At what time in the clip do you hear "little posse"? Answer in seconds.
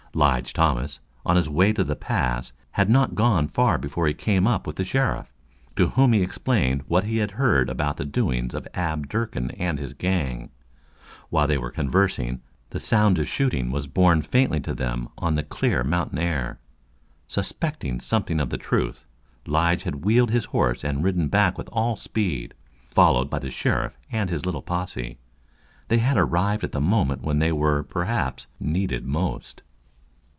24.45-25.19